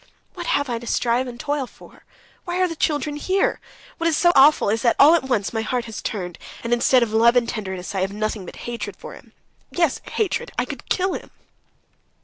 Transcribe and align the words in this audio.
What 0.33 0.47
have 0.47 0.67
I 0.67 0.79
to 0.79 0.87
strive 0.87 1.27
and 1.27 1.39
toil 1.39 1.67
for? 1.67 2.05
Why 2.45 2.59
are 2.59 2.67
the 2.67 2.75
children 2.75 3.17
here? 3.17 3.59
What's 3.99 4.17
so 4.17 4.31
awful 4.33 4.67
is 4.71 4.81
that 4.81 4.95
all 4.97 5.13
at 5.13 5.25
once 5.25 5.53
my 5.53 5.61
heart's 5.61 6.01
turned, 6.01 6.39
and 6.63 6.73
instead 6.73 7.03
of 7.03 7.13
love 7.13 7.35
and 7.35 7.47
tenderness, 7.47 7.93
I 7.93 8.01
have 8.01 8.11
nothing 8.11 8.43
but 8.43 8.55
hatred 8.65 8.95
for 8.95 9.13
him; 9.13 9.31
yes, 9.69 10.01
hatred. 10.13 10.51
I 10.57 10.65
could 10.65 10.89
kill 10.89 11.13
him." 11.13 11.29